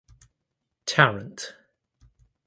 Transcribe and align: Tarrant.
Tarrant. 0.87 1.53